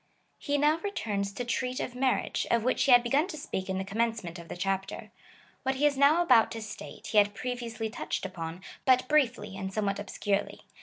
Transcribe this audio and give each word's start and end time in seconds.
He 0.39 0.57
now 0.57 0.79
returns 0.79 1.31
to 1.33 1.45
treat 1.45 1.79
of 1.79 1.93
mar 1.93 2.15
riage, 2.23 2.47
of 2.47 2.63
which 2.63 2.85
he 2.85 2.91
had 2.91 3.03
begun 3.03 3.27
to 3.27 3.37
speak 3.37 3.69
in 3.69 3.77
the 3.77 3.83
commencement 3.83 4.39
of 4.39 4.47
the 4.47 4.57
chapter. 4.57 5.11
What 5.61 5.75
he 5.75 5.85
is 5.85 5.95
now 5.95 6.23
about 6.23 6.49
to 6.53 6.61
state 6.63 7.05
he 7.09 7.19
had 7.19 7.35
previously 7.35 7.87
touched 7.87 8.25
upon, 8.25 8.63
but 8.83 9.07
briefly 9.07 9.55
and 9.55 9.71
somewhat 9.71 9.99
obscurely. 9.99 10.61